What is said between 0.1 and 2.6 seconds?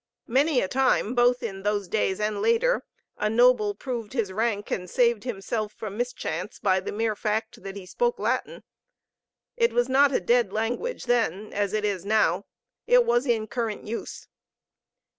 Many a time, both in those days and